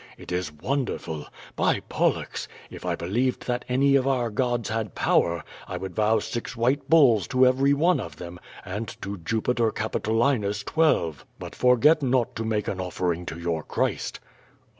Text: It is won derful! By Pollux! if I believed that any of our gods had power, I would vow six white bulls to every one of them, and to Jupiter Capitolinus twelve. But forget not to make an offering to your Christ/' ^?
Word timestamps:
It 0.17 0.31
is 0.31 0.51
won 0.51 0.85
derful! 0.85 1.27
By 1.55 1.81
Pollux! 1.81 2.47
if 2.71 2.83
I 2.87 2.95
believed 2.95 3.45
that 3.45 3.63
any 3.69 3.95
of 3.95 4.07
our 4.07 4.31
gods 4.31 4.69
had 4.69 4.95
power, 4.95 5.43
I 5.67 5.77
would 5.77 5.93
vow 5.93 6.17
six 6.17 6.55
white 6.57 6.89
bulls 6.89 7.27
to 7.27 7.45
every 7.45 7.73
one 7.75 7.99
of 7.99 8.15
them, 8.15 8.39
and 8.65 8.87
to 9.03 9.19
Jupiter 9.19 9.71
Capitolinus 9.71 10.63
twelve. 10.63 11.23
But 11.37 11.53
forget 11.53 12.01
not 12.01 12.35
to 12.37 12.43
make 12.43 12.67
an 12.67 12.81
offering 12.81 13.27
to 13.27 13.37
your 13.37 13.61
Christ/' 13.63 14.19
^? 14.19 14.19